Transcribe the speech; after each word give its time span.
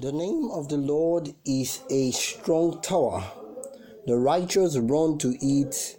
The 0.00 0.12
name 0.12 0.50
of 0.52 0.70
the 0.70 0.78
Lord 0.78 1.34
is 1.44 1.80
a 1.90 2.10
strong 2.12 2.80
tower. 2.80 3.22
The 4.06 4.16
righteous 4.16 4.78
run 4.78 5.18
to 5.18 5.36
it 5.42 5.98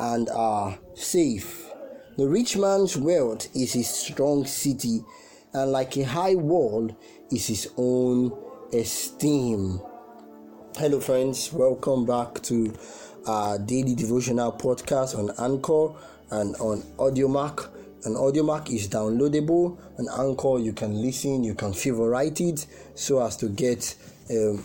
and 0.00 0.30
are 0.30 0.78
safe. 0.94 1.70
The 2.16 2.26
rich 2.26 2.56
man's 2.56 2.96
wealth 2.96 3.54
is 3.54 3.74
his 3.74 3.88
strong 3.88 4.46
city, 4.46 5.04
and 5.52 5.70
like 5.70 5.98
a 5.98 6.04
high 6.04 6.34
wall 6.34 6.96
is 7.30 7.46
his 7.46 7.68
own 7.76 8.32
esteem. 8.72 9.82
Hello, 10.78 10.98
friends. 10.98 11.52
Welcome 11.52 12.06
back 12.06 12.40
to 12.44 12.72
our 13.26 13.58
daily 13.58 13.94
devotional 13.94 14.52
podcast 14.52 15.14
on 15.18 15.30
Anchor 15.38 15.92
and 16.30 16.56
on 16.56 16.80
Audiomack. 16.96 17.68
An 18.04 18.14
Audiomack 18.14 18.70
is 18.70 18.88
downloadable. 18.88 19.78
An 19.98 20.08
Anchor, 20.18 20.58
you 20.58 20.72
can 20.72 21.00
listen, 21.00 21.44
you 21.44 21.54
can 21.54 21.72
favorite 21.72 22.40
it 22.40 22.66
so 22.94 23.24
as 23.24 23.36
to 23.36 23.48
get 23.48 23.94
um, 24.30 24.64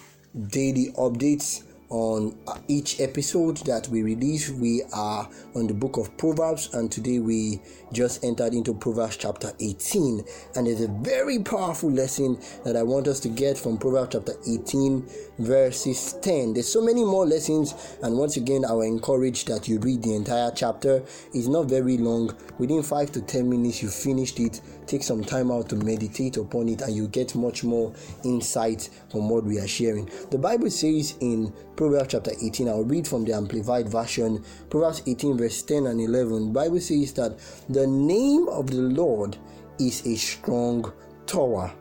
daily 0.49 0.91
updates 0.97 1.63
on 1.89 2.37
uh, 2.47 2.57
each 2.67 2.99
episode 2.99 3.57
that 3.57 3.87
we 3.87 4.03
release. 4.03 4.49
We 4.49 4.83
are 4.93 5.29
on 5.55 5.67
the 5.67 5.73
book 5.73 5.97
of 5.97 6.15
Proverbs, 6.17 6.73
and 6.73 6.91
today 6.91 7.19
we 7.19 7.61
just 7.93 8.23
entered 8.23 8.53
into 8.53 8.73
Proverbs 8.73 9.17
chapter 9.17 9.51
18. 9.59 10.23
And 10.55 10.67
it's 10.67 10.81
a 10.81 10.87
very 10.87 11.39
powerful 11.39 11.89
lesson 11.89 12.39
that 12.65 12.75
I 12.75 12.83
want 12.83 13.07
us 13.07 13.19
to 13.21 13.29
get 13.29 13.57
from 13.57 13.77
Proverbs 13.77 14.13
chapter 14.13 14.33
18, 14.47 15.07
verses 15.39 16.13
10. 16.21 16.53
There's 16.53 16.71
so 16.71 16.81
many 16.81 17.03
more 17.03 17.25
lessons, 17.25 17.97
and 18.03 18.17
once 18.17 18.37
again, 18.37 18.65
I 18.65 18.73
will 18.73 18.81
encourage 18.81 19.45
that 19.45 19.67
you 19.67 19.79
read 19.79 20.03
the 20.03 20.15
entire 20.15 20.51
chapter. 20.51 21.03
It's 21.33 21.47
not 21.47 21.67
very 21.67 21.97
long, 21.97 22.35
within 22.57 22.83
5 22.83 23.11
to 23.13 23.21
10 23.21 23.49
minutes, 23.49 23.81
you 23.81 23.89
finished 23.89 24.39
it. 24.39 24.61
Take 24.87 25.03
some 25.03 25.23
time 25.23 25.51
out 25.51 25.69
to 25.69 25.75
meditate 25.75 26.37
upon 26.37 26.69
it, 26.69 26.81
and 26.81 26.95
you 26.95 27.07
get 27.07 27.35
much 27.35 27.63
more 27.63 27.93
insight 28.23 28.89
from 29.09 29.29
what 29.29 29.43
we 29.43 29.59
are 29.59 29.67
sharing. 29.67 30.09
The 30.31 30.37
Bible 30.37 30.69
says 30.69 31.15
in 31.19 31.53
Proverbs 31.77 32.07
chapter 32.09 32.31
18. 32.41 32.67
I'll 32.69 32.83
read 32.83 33.07
from 33.07 33.23
the 33.23 33.33
Amplified 33.33 33.87
Version. 33.87 34.43
Proverbs 34.67 35.03
18, 35.05 35.37
verse 35.37 35.61
10 35.61 35.85
and 35.85 36.01
11. 36.01 36.51
Bible 36.51 36.79
says 36.79 37.13
that 37.13 37.37
the 37.69 37.85
name 37.85 38.47
of 38.49 38.71
the 38.71 38.81
Lord 38.81 39.37
is 39.79 40.03
a 40.07 40.15
strong 40.15 40.91
tower. 41.27 41.71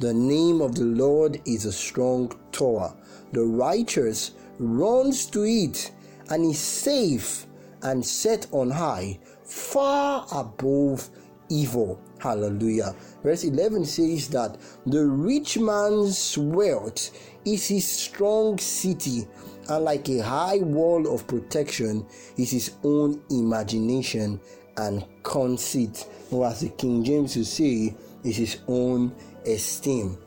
The 0.00 0.12
name 0.12 0.60
of 0.60 0.74
the 0.74 0.82
Lord 0.84 1.40
is 1.44 1.64
a 1.64 1.70
strong 1.70 2.32
tower. 2.50 2.92
The 3.32 3.44
righteous 3.44 4.32
runs 4.58 5.26
to 5.26 5.44
it 5.44 5.92
and 6.28 6.44
is 6.44 6.58
safe 6.58 7.46
and 7.82 8.04
set 8.04 8.48
on 8.50 8.68
high, 8.70 9.20
far 9.44 10.26
above 10.32 11.08
evil. 11.48 12.00
Hallelujah. 12.18 12.94
Verse 13.22 13.44
11 13.44 13.84
says 13.84 14.28
that 14.28 14.56
the 14.86 15.04
rich 15.06 15.58
man's 15.58 16.36
wealth 16.38 17.10
is 17.44 17.68
his 17.68 17.86
strong 17.86 18.58
city, 18.58 19.26
and 19.68 19.84
like 19.84 20.08
a 20.08 20.20
high 20.20 20.58
wall 20.58 21.12
of 21.14 21.26
protection 21.26 22.06
is 22.36 22.50
his 22.50 22.72
own 22.84 23.22
imagination 23.30 24.40
and 24.76 25.04
conceit. 25.22 26.06
Or 26.30 26.46
as 26.46 26.60
the 26.60 26.70
King 26.70 27.04
James 27.04 27.36
would 27.36 27.46
say, 27.46 27.94
is 28.24 28.36
his 28.36 28.58
own 28.66 29.14
esteem. 29.46 30.18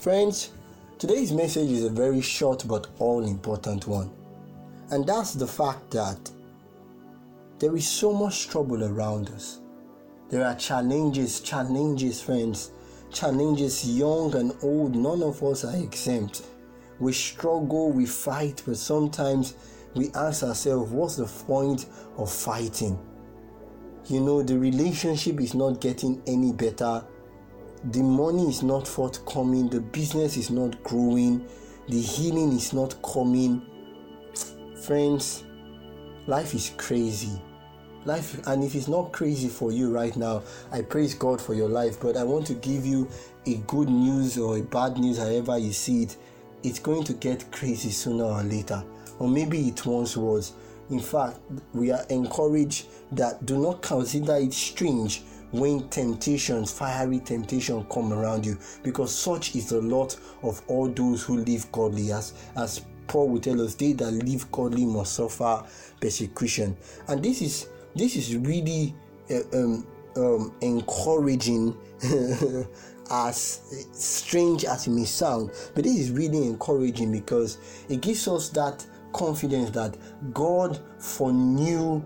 Friends, 0.00 0.50
today's 0.98 1.32
message 1.32 1.70
is 1.70 1.84
a 1.84 1.90
very 1.90 2.20
short 2.20 2.66
but 2.66 2.88
all 2.98 3.24
important 3.24 3.86
one. 3.86 4.10
And 4.90 5.06
that's 5.06 5.34
the 5.34 5.46
fact 5.46 5.90
that 5.92 6.30
there 7.58 7.76
is 7.76 7.86
so 7.86 8.12
much 8.12 8.48
trouble 8.48 8.84
around 8.84 9.28
us. 9.30 9.59
There 10.30 10.46
are 10.46 10.54
challenges, 10.54 11.40
challenges, 11.40 12.22
friends, 12.22 12.70
challenges, 13.12 13.84
young 13.84 14.32
and 14.36 14.54
old. 14.62 14.94
None 14.94 15.24
of 15.24 15.42
us 15.42 15.64
are 15.64 15.76
exempt. 15.76 16.42
We 17.00 17.12
struggle, 17.12 17.90
we 17.90 18.06
fight, 18.06 18.62
but 18.64 18.76
sometimes 18.76 19.54
we 19.94 20.12
ask 20.14 20.44
ourselves, 20.44 20.92
what's 20.92 21.16
the 21.16 21.24
point 21.24 21.86
of 22.16 22.30
fighting? 22.30 22.96
You 24.06 24.20
know, 24.20 24.40
the 24.40 24.56
relationship 24.56 25.40
is 25.40 25.54
not 25.54 25.80
getting 25.80 26.22
any 26.28 26.52
better, 26.52 27.04
the 27.90 28.02
money 28.02 28.48
is 28.48 28.62
not 28.62 28.86
forthcoming, 28.86 29.68
the 29.68 29.80
business 29.80 30.36
is 30.36 30.50
not 30.50 30.80
growing, 30.84 31.44
the 31.88 32.00
healing 32.00 32.52
is 32.52 32.72
not 32.72 33.02
coming. 33.02 33.62
Friends, 34.84 35.42
life 36.28 36.54
is 36.54 36.70
crazy 36.76 37.42
life 38.04 38.46
and 38.46 38.64
if 38.64 38.74
it's 38.74 38.88
not 38.88 39.12
crazy 39.12 39.48
for 39.48 39.72
you 39.72 39.92
right 39.92 40.16
now 40.16 40.42
i 40.72 40.80
praise 40.80 41.12
god 41.14 41.40
for 41.40 41.52
your 41.52 41.68
life 41.68 42.00
but 42.00 42.16
i 42.16 42.22
want 42.22 42.46
to 42.46 42.54
give 42.54 42.86
you 42.86 43.06
a 43.46 43.54
good 43.66 43.88
news 43.88 44.38
or 44.38 44.58
a 44.58 44.62
bad 44.62 44.98
news 44.98 45.18
however 45.18 45.58
you 45.58 45.72
see 45.72 46.02
it. 46.04 46.16
It's 46.62 46.78
going 46.78 47.04
to 47.04 47.14
get 47.14 47.50
crazy 47.50 47.90
sooner 47.90 48.24
or 48.24 48.42
later 48.42 48.84
or 49.18 49.28
maybe 49.28 49.68
it 49.68 49.84
once 49.86 50.16
was. 50.16 50.52
In 50.90 51.00
fact 51.00 51.38
we 51.72 51.90
are 51.90 52.04
encouraged 52.10 52.86
that 53.12 53.46
do 53.46 53.58
not 53.58 53.80
consider 53.80 54.36
it 54.36 54.52
strange 54.52 55.22
when 55.52 55.88
temptations 55.88 56.70
fiery 56.70 57.18
temptation 57.20 57.84
come 57.90 58.12
around 58.12 58.44
you 58.44 58.58
because 58.82 59.14
such 59.14 59.56
is 59.56 59.70
the 59.70 59.80
lot 59.80 60.16
of 60.42 60.62
all 60.68 60.88
those 60.88 61.22
who 61.22 61.38
live 61.38 61.70
godly. 61.72 62.12
As 62.12 62.34
as 62.56 62.82
paul 63.06 63.28
will 63.28 63.40
tell 63.40 63.60
us 63.62 63.74
they 63.74 63.92
that 63.94 64.10
live 64.12 64.50
godly 64.52 64.84
must 64.84 65.14
suffer 65.14 65.64
persecution. 66.00 66.76
And 67.08 67.22
this 67.22 67.40
is 67.40 67.68
this 67.94 68.16
is 68.16 68.36
really 68.36 68.94
uh, 69.30 69.56
um, 69.56 69.86
um, 70.16 70.54
encouraging 70.60 71.76
as 73.10 73.60
strange 73.92 74.64
as 74.64 74.86
it 74.86 74.90
may 74.90 75.04
sound 75.04 75.50
but 75.74 75.84
this 75.84 75.98
is 75.98 76.10
really 76.10 76.46
encouraging 76.46 77.10
because 77.10 77.58
it 77.88 78.00
gives 78.00 78.26
us 78.28 78.48
that 78.50 78.84
confidence 79.12 79.70
that 79.70 79.96
god 80.32 80.80
foreknew 80.98 82.02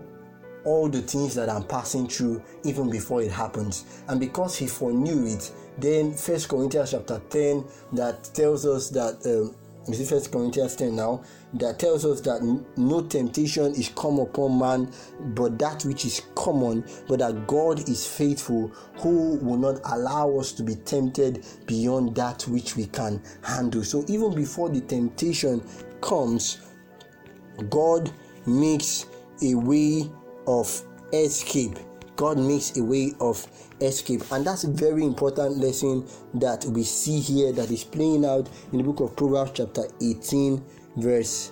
all 0.63 0.89
the 0.89 1.01
things 1.01 1.35
that 1.35 1.47
i'm 1.49 1.63
passing 1.63 2.07
through 2.07 2.41
even 2.63 2.89
before 2.89 3.21
it 3.21 3.31
happens. 3.31 4.01
And 4.07 4.19
because 4.19 4.57
he 4.57 4.65
foreknew 4.65 5.27
it 5.27 5.51
then 5.77 6.13
first 6.13 6.49
corinthians 6.49 6.91
chapter 6.91 7.21
10 7.29 7.65
that 7.93 8.23
tells 8.33 8.65
us 8.65 8.89
that 8.91 9.25
um, 9.25 9.55
it 9.87 10.07
First 10.07 10.31
Corinthians 10.31 10.75
10 10.75 10.95
now 10.95 11.23
that 11.53 11.79
tells 11.79 12.05
us 12.05 12.21
that 12.21 12.41
no 12.75 13.01
temptation 13.01 13.73
is 13.75 13.89
come 13.89 14.19
upon 14.19 14.57
man 14.57 14.91
but 15.35 15.59
that 15.59 15.83
which 15.85 16.05
is 16.05 16.21
common, 16.35 16.83
but 17.07 17.19
that 17.19 17.47
God 17.47 17.87
is 17.87 18.05
faithful, 18.05 18.67
who 18.97 19.35
will 19.37 19.57
not 19.57 19.79
allow 19.85 20.37
us 20.37 20.51
to 20.53 20.63
be 20.63 20.75
tempted 20.75 21.45
beyond 21.65 22.15
that 22.15 22.43
which 22.47 22.75
we 22.75 22.87
can 22.87 23.21
handle. 23.43 23.83
So 23.83 24.03
even 24.07 24.33
before 24.33 24.69
the 24.69 24.81
temptation 24.81 25.63
comes, 26.01 26.59
God 27.69 28.11
makes 28.45 29.05
a 29.43 29.55
way 29.55 30.09
of 30.47 30.81
escape. 31.13 31.77
God 32.15 32.37
makes 32.37 32.77
a 32.77 32.83
way 32.83 33.13
of 33.19 33.45
escape. 33.81 34.23
And 34.31 34.45
that's 34.45 34.63
a 34.63 34.69
very 34.69 35.03
important 35.03 35.57
lesson 35.57 36.07
that 36.35 36.65
we 36.65 36.83
see 36.83 37.19
here 37.19 37.51
that 37.53 37.71
is 37.71 37.83
playing 37.83 38.25
out 38.25 38.49
in 38.71 38.77
the 38.79 38.83
book 38.83 38.99
of 39.01 39.15
Proverbs, 39.15 39.51
chapter 39.55 39.83
18, 40.01 40.63
verse 40.97 41.51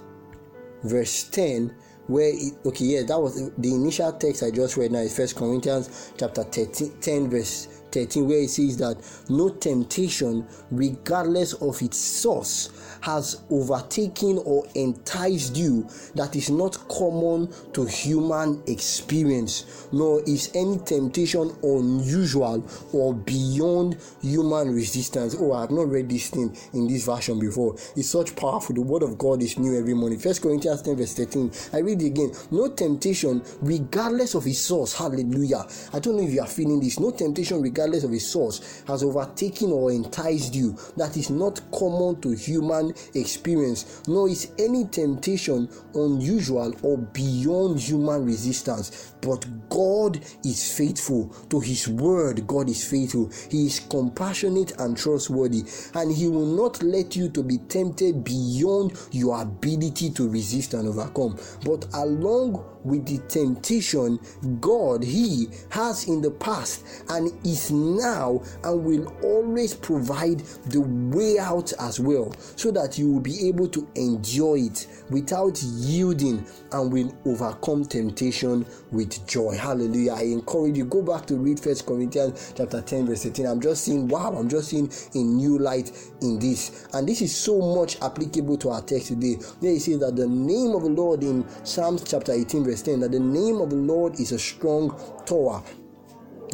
verse 0.84 1.30
10 1.30 1.74
where 2.08 2.30
it, 2.34 2.54
okay 2.66 2.86
yeah 2.86 3.02
that 3.04 3.20
was 3.20 3.50
the 3.58 3.74
initial 3.74 4.12
text 4.14 4.44
i 4.44 4.52
just 4.52 4.76
read 4.76 4.92
now 4.92 5.00
is 5.00 5.16
first 5.16 5.36
corinthians 5.36 6.12
chapter 6.18 6.44
13, 6.44 7.00
10 7.00 7.30
verse 7.30 7.83
13 7.94 8.28
where 8.28 8.40
it 8.40 8.50
says 8.50 8.78
that 8.78 8.98
no 9.30 9.50
temptation 9.50 10.46
regardless 10.72 11.54
of 11.54 11.82
its 11.82 11.98
source 11.98 12.70
has 13.04 13.42
overtaken 13.52 14.40
or 14.46 14.66
enticed 14.76 15.58
you 15.58 15.86
that 16.16 16.36
is 16.38 16.50
not 16.50 16.78
common 16.88 17.52
to 17.74 17.86
human 17.86 18.64
experience, 18.68 19.88
nor 19.92 20.22
is 20.24 20.50
any 20.56 20.78
temptation 20.80 21.54
unusual 21.62 22.66
or 22.94 23.14
beyond 23.14 23.98
human 24.22 24.74
resistance. 24.74 25.36
Oh, 25.38 25.52
I 25.52 25.62
have 25.62 25.72
not 25.72 25.90
read 25.90 26.10
this 26.10 26.30
thing 26.30 26.56
in 26.74 26.88
this 26.88 27.06
version 27.06 27.40
before. 27.40 27.76
It's 27.98 28.10
such 28.10 28.36
powerful. 28.38 28.74
The 28.74 28.82
word 28.82 29.04
of 29.04 29.18
God 29.18 29.42
is 29.42 29.60
new 29.60 29.78
every 29.78 29.94
morning. 29.94 30.20
First 30.20 30.42
Corinthians 30.42 30.82
10, 30.82 30.96
verse 30.96 31.14
13. 31.14 31.52
I 31.74 31.80
read 31.80 32.02
it 32.02 32.08
again. 32.08 32.32
No 32.52 32.70
temptation, 32.70 33.44
regardless 33.62 34.34
of 34.36 34.48
its 34.48 34.60
source. 34.60 34.98
Hallelujah. 34.98 35.66
I 35.92 36.00
don't 36.00 36.16
know 36.16 36.24
if 36.24 36.32
you 36.32 36.42
are 36.42 36.48
feeling 36.48 36.80
this. 36.80 37.00
No 37.00 37.12
temptation, 37.12 37.62
regardless 37.62 37.83
of 38.04 38.14
its 38.14 38.26
source, 38.26 38.84
has 38.88 39.04
overtaken 39.04 39.72
or 39.72 39.92
enticed 39.92 40.56
you 40.56 40.78
that 40.98 41.18
is 41.18 41.30
not 41.30 41.60
common 41.72 42.20
to 42.22 42.32
human 42.32 42.94
experience, 43.14 44.02
nor 44.08 44.30
is 44.30 44.52
any 44.58 44.86
temptation 44.86 45.70
unusual 45.96 46.74
or 46.82 46.98
beyond 46.98 47.80
human 47.80 48.26
resistance. 48.26 49.14
But 49.22 49.46
God 49.70 50.20
is 50.46 50.76
faithful 50.76 51.30
to 51.50 51.60
His 51.60 51.88
word. 51.88 52.46
God 52.48 52.70
is 52.70 52.88
faithful. 52.88 53.32
He 53.50 53.68
is 53.68 53.80
compassionate 53.80 54.74
and 54.80 54.98
trustworthy, 54.98 55.64
and 55.96 56.12
He 56.12 56.28
will 56.28 56.46
not 56.46 56.82
let 56.84 57.16
you 57.16 57.30
to 57.30 57.44
be 57.44 57.58
tempted 57.58 58.24
beyond 58.24 58.98
your 59.12 59.42
ability 59.42 60.12
to 60.12 60.30
resist 60.30 60.74
and 60.74 60.88
overcome. 60.88 61.38
But 61.66 61.88
along 61.94 62.64
with 62.84 63.06
the 63.06 63.20
temptation, 63.30 64.20
God, 64.60 65.04
He 65.04 65.48
has 65.70 66.08
in 66.08 66.22
the 66.22 66.32
past 66.32 66.84
and 67.10 67.32
is 67.46 67.72
now 67.74 68.42
and 68.64 68.84
will 68.84 69.14
always 69.24 69.74
provide 69.74 70.40
the 70.68 70.82
way 70.82 71.40
out 71.40 71.74
as 71.80 72.00
well, 72.00 72.34
so 72.56 72.72
that 72.72 72.98
you 72.98 73.12
will 73.12 73.20
be 73.20 73.48
able 73.48 73.68
to 73.68 73.88
enjoy 73.96 74.60
it 74.60 74.88
without 75.10 75.62
yielding 75.64 76.46
and 76.72 76.92
will 76.92 77.14
overcome 77.26 77.86
temptation 77.86 78.66
with 78.92 79.26
joy. 79.28 79.58
Hallelujah. 79.58 80.14
I 80.14 80.24
encourage 80.24 80.78
you, 80.78 80.86
go 80.86 81.02
back 81.02 81.26
to 81.28 81.36
read 81.36 81.60
First 81.60 81.86
Corinthians 81.86 82.54
chapter 82.56 82.82
10, 82.82 83.08
verse 83.08 83.26
18. 83.26 83.46
I'm 83.46 83.62
just 83.62 83.84
seeing, 83.84 84.08
wow, 84.08 84.34
I'm 84.34 84.50
just 84.50 84.70
seeing 84.70 84.92
a 85.16 85.18
new 85.18 85.58
light 85.58 85.92
in 86.22 86.40
this. 86.40 86.88
And 86.94 87.08
this 87.08 87.22
is 87.22 87.36
so 87.36 87.76
much 87.76 88.02
applicable 88.02 88.58
to 88.58 88.70
our 88.70 88.82
text 88.82 89.10
today. 89.10 89.38
There 89.62 89.74
it 89.74 89.82
says 89.82 90.00
that 90.00 90.16
the 90.16 90.28
name 90.28 90.72
of 90.76 90.84
the 90.84 90.90
Lord 90.90 91.24
in 91.24 91.46
Psalms 91.64 92.04
chapter 92.04 92.32
18, 92.32 92.64
verse 92.64 92.82
10, 92.82 93.00
that 93.02 93.12
the 93.12 93.20
name 93.20 93.62
of 93.62 93.70
the 93.70 93.76
Lord 93.76 94.20
is 94.20 94.32
a 94.32 94.40
strong 94.40 94.90
tower 95.26 95.64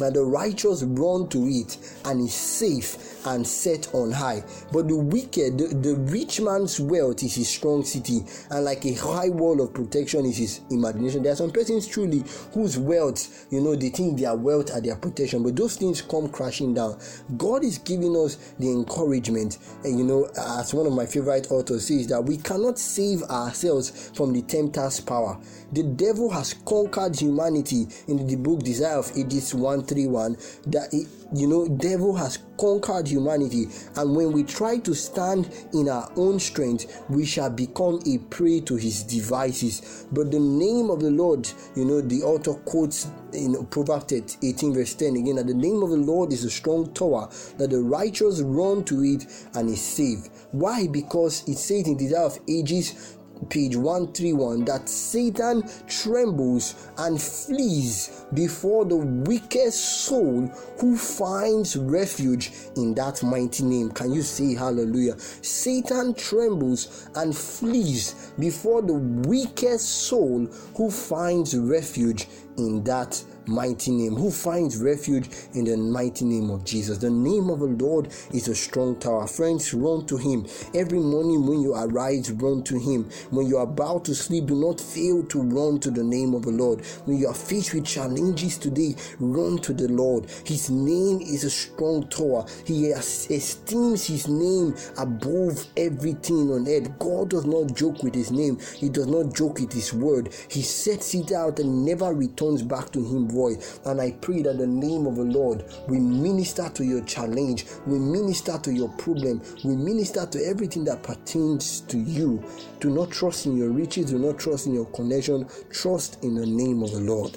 and 0.00 0.14
the 0.14 0.24
righteous 0.24 0.82
run 0.82 1.28
to 1.28 1.38
it 1.48 1.76
and 2.04 2.20
is 2.20 2.34
safe 2.34 3.09
and 3.26 3.46
set 3.46 3.92
on 3.94 4.10
high. 4.12 4.42
But 4.72 4.88
the 4.88 4.96
wicked, 4.96 5.58
the, 5.58 5.68
the, 5.68 5.94
rich 6.10 6.40
man's 6.40 6.80
wealth 6.80 7.22
is 7.22 7.34
his 7.34 7.48
strong 7.48 7.84
city, 7.84 8.20
and 8.50 8.64
like 8.64 8.84
a 8.84 8.94
high 8.94 9.28
wall 9.28 9.60
of 9.60 9.74
protection 9.74 10.24
is 10.26 10.38
his 10.38 10.60
imagination. 10.70 11.22
There 11.22 11.32
are 11.32 11.36
some 11.36 11.50
persons 11.50 11.86
truly 11.86 12.24
whose 12.52 12.78
wealth, 12.78 13.46
you 13.50 13.60
know, 13.60 13.76
they 13.76 13.90
think 13.90 14.18
their 14.18 14.34
wealth 14.34 14.70
are 14.72 14.80
their 14.80 14.96
protection, 14.96 15.42
but 15.42 15.56
those 15.56 15.76
things 15.76 16.02
come 16.02 16.28
crashing 16.28 16.74
down. 16.74 16.98
God 17.36 17.64
is 17.64 17.78
giving 17.78 18.16
us 18.16 18.36
the 18.58 18.70
encouragement, 18.70 19.58
and 19.84 19.98
you 19.98 20.04
know, 20.04 20.28
as 20.58 20.74
one 20.74 20.86
of 20.86 20.92
my 20.92 21.06
favorite 21.06 21.50
authors 21.50 21.86
says, 21.86 22.06
that 22.08 22.22
we 22.22 22.36
cannot 22.36 22.78
save 22.78 23.22
ourselves 23.24 24.10
from 24.14 24.32
the 24.32 24.42
tempter's 24.42 25.00
power. 25.00 25.38
The 25.72 25.82
devil 25.82 26.30
has 26.30 26.54
conquered 26.54 27.18
humanity 27.18 27.86
in 28.08 28.26
the 28.26 28.36
book 28.36 28.60
Desire 28.60 28.98
of 28.98 29.12
Ages 29.16 29.54
131 29.54 30.36
that 30.66 30.92
you 31.32 31.46
know 31.46 31.68
devil 31.68 32.14
has 32.14 32.38
conquered 32.58 33.08
humanity. 33.08 33.68
And 33.96 34.14
when 34.14 34.32
we 34.32 34.44
try 34.44 34.78
to 34.78 34.94
stand 34.94 35.50
in 35.72 35.88
our 35.88 36.10
own 36.16 36.38
strength 36.38 37.02
we 37.08 37.24
shall 37.24 37.50
become 37.50 38.00
a 38.06 38.18
prey 38.18 38.60
to 38.60 38.76
his 38.76 39.02
devices. 39.02 40.06
But 40.12 40.30
the 40.30 40.40
name 40.40 40.90
of 40.90 41.00
the 41.00 41.10
lord 41.10 41.48
you 41.74 41.84
know 41.84 42.00
the 42.00 42.22
author 42.22 42.54
quotes 42.54 43.08
in 43.32 43.64
proverbs 43.66 44.36
18 44.42 44.74
verse 44.74 44.94
10 44.94 45.16
again 45.16 45.36
that 45.36 45.46
the 45.46 45.54
name 45.54 45.82
of 45.82 45.90
the 45.90 45.96
lord 45.96 46.32
is 46.32 46.44
a 46.44 46.50
strong 46.50 46.92
tower 46.94 47.28
that 47.58 47.70
the 47.70 47.80
righteous 47.80 48.40
run 48.40 48.84
to 48.84 49.02
it 49.04 49.26
and 49.54 49.68
is 49.68 49.80
saved. 49.80 50.30
Why? 50.52 50.86
Because 50.86 51.48
it 51.48 51.56
says 51.56 51.86
in 51.86 51.96
the 51.96 52.04
desire 52.04 52.24
of 52.24 52.38
ages 52.48 53.16
page 53.48 53.76
131 53.76 54.64
that 54.66 54.88
Satan 54.88 55.62
trembles 55.86 56.88
and 56.98 57.20
flees 57.20 58.24
before 58.34 58.84
the 58.84 58.96
wicked 58.96 59.72
soul 59.72 60.46
who 60.78 60.96
finds 60.96 61.76
refuge 61.76 62.52
in 62.76 62.94
that 62.94 63.22
mighty 63.22 63.64
name. 63.64 63.90
Can 63.90 64.12
you 64.12 64.22
say 64.22 64.54
hallelujah? 64.54 65.18
Satan 65.18 66.14
trembles 66.14 67.08
and 67.14 67.36
flees 67.36 68.32
before 68.38 68.82
the 68.82 68.94
wicked 68.94 69.80
soul 69.80 70.46
who 70.76 70.90
finds 70.90 71.56
refuge 71.56 72.26
in 72.58 72.84
that 72.84 73.22
mighty 73.46 73.90
name, 73.90 74.14
who 74.14 74.30
finds 74.30 74.76
refuge 74.76 75.28
in 75.54 75.64
the 75.64 75.76
mighty 75.76 76.24
name 76.24 76.50
of 76.50 76.64
Jesus. 76.64 76.98
The 76.98 77.10
name 77.10 77.50
of 77.50 77.60
the 77.60 77.66
Lord 77.66 78.08
is 78.32 78.48
a 78.48 78.54
strong 78.54 78.96
tower. 78.98 79.26
Friends, 79.26 79.72
run 79.74 80.06
to 80.06 80.16
Him. 80.16 80.46
Every 80.74 80.98
morning 80.98 81.46
when 81.46 81.60
you 81.60 81.74
arise, 81.74 82.30
run 82.32 82.62
to 82.64 82.78
Him. 82.78 83.08
When 83.30 83.46
you 83.46 83.58
are 83.58 83.64
about 83.64 84.04
to 84.06 84.14
sleep, 84.14 84.46
do 84.46 84.54
not 84.54 84.80
fail 84.80 85.22
to 85.24 85.42
run 85.42 85.80
to 85.80 85.90
the 85.90 86.04
name 86.04 86.34
of 86.34 86.42
the 86.42 86.50
Lord. 86.50 86.84
When 87.04 87.18
you 87.18 87.28
are 87.28 87.34
faced 87.34 87.74
with 87.74 87.86
challenges 87.86 88.58
today, 88.58 88.94
run 89.18 89.58
to 89.58 89.72
the 89.72 89.88
Lord. 89.88 90.26
His 90.44 90.70
name 90.70 91.20
is 91.20 91.44
a 91.44 91.50
strong 91.50 92.08
tower. 92.08 92.46
He 92.64 92.88
esteems 92.88 94.06
His 94.06 94.28
name 94.28 94.74
above 94.98 95.66
everything 95.76 96.50
on 96.50 96.68
earth. 96.68 96.98
God 96.98 97.30
does 97.30 97.46
not 97.46 97.74
joke 97.74 98.02
with 98.02 98.14
His 98.14 98.30
name, 98.30 98.58
He 98.76 98.88
does 98.88 99.06
not 99.06 99.34
joke 99.34 99.58
with 99.60 99.72
His 99.72 99.92
word. 99.92 100.34
He 100.48 100.62
sets 100.62 101.14
it 101.14 101.32
out 101.32 101.58
and 101.58 101.84
never 101.84 102.12
returns 102.14 102.62
back 102.62 102.90
to 102.92 103.00
Him 103.00 103.28
voice. 103.30 103.80
And 103.86 104.00
I 104.00 104.12
pray 104.20 104.42
that 104.42 104.58
the 104.58 104.66
name 104.66 105.06
of 105.06 105.16
the 105.16 105.24
Lord 105.24 105.64
will 105.88 106.00
minister 106.00 106.68
to 106.68 106.84
your 106.84 107.02
challenge, 107.04 107.66
will 107.86 108.00
minister 108.00 108.58
to 108.58 108.72
your 108.72 108.88
problem, 108.90 109.42
will 109.64 109.76
minister 109.76 110.26
to 110.26 110.44
everything 110.44 110.84
that 110.84 111.02
pertains 111.02 111.80
to 111.82 111.98
you. 111.98 112.42
Do 112.80 112.90
not 112.90 113.10
trust 113.10 113.46
in 113.46 113.56
your 113.56 113.70
riches, 113.70 114.06
do 114.06 114.18
not 114.18 114.38
trust 114.38 114.66
in 114.66 114.74
your 114.74 114.86
connection, 114.86 115.48
trust 115.70 116.22
in 116.24 116.34
the 116.34 116.46
name 116.46 116.82
of 116.82 116.92
the 116.92 117.00
Lord. 117.00 117.36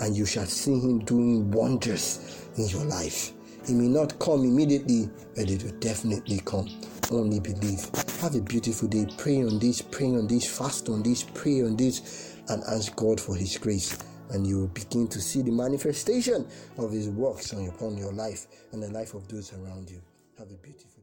And 0.00 0.16
you 0.16 0.26
shall 0.26 0.46
see 0.46 0.78
him 0.80 1.00
doing 1.00 1.50
wonders 1.50 2.46
in 2.56 2.68
your 2.68 2.84
life. 2.84 3.32
It 3.64 3.72
may 3.72 3.88
not 3.88 4.18
come 4.18 4.44
immediately, 4.44 5.10
but 5.36 5.50
it 5.50 5.62
will 5.62 5.78
definitely 5.78 6.40
come. 6.44 6.68
Only 7.10 7.40
believe. 7.40 7.90
Have 8.20 8.34
a 8.34 8.40
beautiful 8.40 8.88
day. 8.88 9.06
Pray 9.18 9.42
on 9.42 9.58
this, 9.58 9.82
pray 9.82 10.06
on 10.06 10.26
this, 10.26 10.46
fast 10.46 10.88
on 10.88 11.02
this, 11.02 11.22
pray 11.22 11.62
on 11.62 11.76
this, 11.76 12.36
and 12.48 12.62
ask 12.64 12.94
God 12.96 13.20
for 13.20 13.36
His 13.36 13.58
grace 13.58 13.98
and 14.30 14.46
you 14.46 14.58
will 14.60 14.68
begin 14.68 15.08
to 15.08 15.20
see 15.20 15.42
the 15.42 15.50
manifestation 15.50 16.46
of 16.78 16.92
His 16.92 17.08
works 17.08 17.52
on 17.52 17.68
upon 17.68 17.96
your 17.96 18.12
life 18.12 18.46
and 18.72 18.82
the 18.82 18.90
life 18.90 19.14
of 19.14 19.28
those 19.28 19.52
around 19.52 19.90
you. 19.90 20.00
Have 20.38 20.50
a 20.50 20.54
beautiful 20.54 20.99